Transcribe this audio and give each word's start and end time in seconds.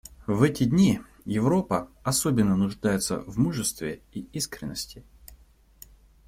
В 0.25 0.41
эти 0.41 0.63
дни 0.63 0.99
Европа 1.25 1.87
особенно 2.03 2.55
нуждается 2.55 3.19
в 3.27 3.37
мужество 3.37 3.85
и 3.85 4.21
искренности. 4.33 5.05